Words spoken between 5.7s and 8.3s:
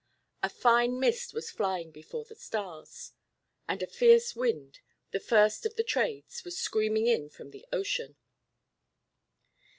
the trades, was screaming in from the ocean.